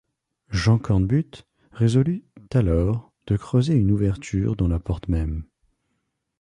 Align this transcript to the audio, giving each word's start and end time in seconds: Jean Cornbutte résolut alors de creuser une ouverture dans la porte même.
Jean 0.49 0.79
Cornbutte 0.79 1.45
résolut 1.73 2.23
alors 2.55 3.11
de 3.27 3.37
creuser 3.37 3.75
une 3.75 3.91
ouverture 3.91 4.55
dans 4.55 4.67
la 4.67 4.79
porte 4.79 5.09
même. 5.09 5.45